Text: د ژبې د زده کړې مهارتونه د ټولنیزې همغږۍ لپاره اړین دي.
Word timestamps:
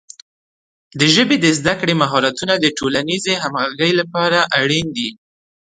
د 0.99 1.01
ژبې 1.15 1.37
د 1.41 1.47
زده 1.57 1.73
کړې 1.79 1.93
مهارتونه 2.01 2.53
د 2.59 2.65
ټولنیزې 2.77 3.33
همغږۍ 3.43 3.91
لپاره 3.99 4.39
اړین 4.59 4.87
دي. 4.97 5.09